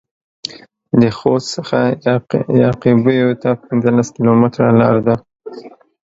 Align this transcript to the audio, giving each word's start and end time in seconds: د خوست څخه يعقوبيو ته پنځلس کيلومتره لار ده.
د 0.99 1.03
خوست 1.17 1.47
څخه 1.55 1.77
يعقوبيو 2.61 3.29
ته 3.41 3.49
پنځلس 3.65 4.07
کيلومتره 4.15 4.67
لار 4.79 4.95
ده. 5.07 5.15